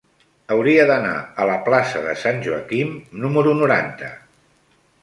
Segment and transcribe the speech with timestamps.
[0.55, 1.11] Hauria d'anar
[1.43, 4.13] a la plaça de Sant Joaquim número noranta.